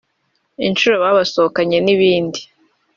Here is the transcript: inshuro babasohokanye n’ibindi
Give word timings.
inshuro 0.67 0.95
babasohokanye 1.03 1.77
n’ibindi 1.85 2.39